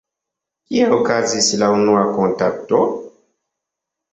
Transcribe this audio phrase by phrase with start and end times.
[0.69, 2.81] Kie okazis la unua kontakto?